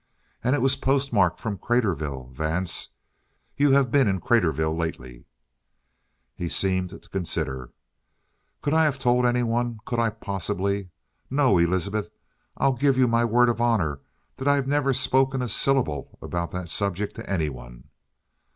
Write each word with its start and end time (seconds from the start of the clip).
"And 0.43 0.55
it 0.55 0.63
was 0.63 0.75
postmarked 0.77 1.39
from 1.39 1.59
Craterville. 1.59 2.31
Vance, 2.31 2.89
you 3.55 3.73
have 3.73 3.91
been 3.91 4.07
in 4.07 4.19
Craterville 4.19 4.75
lately!" 4.75 5.25
He 6.33 6.49
seemed 6.49 6.89
to 6.99 7.09
consider. 7.09 7.69
"Could 8.63 8.73
I 8.73 8.83
have 8.85 8.97
told 8.97 9.27
anyone? 9.27 9.77
Could 9.85 9.99
I, 9.99 10.09
possibly? 10.09 10.89
No, 11.29 11.59
Elizabeth, 11.59 12.09
I'll 12.57 12.73
give 12.73 12.97
you 12.97 13.07
my 13.07 13.23
word 13.25 13.47
of 13.47 13.61
honor 13.61 13.99
that 14.37 14.47
I've 14.47 14.65
never 14.67 14.91
spoken 14.91 15.43
a 15.43 15.47
syllable 15.47 16.17
about 16.19 16.49
that 16.49 16.69
subject 16.69 17.15
to 17.17 17.29
anyone!" 17.29 17.89